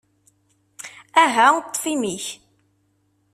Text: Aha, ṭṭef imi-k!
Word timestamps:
Aha, 1.23 1.47
ṭṭef 1.65 1.83
imi-k! 1.93 2.25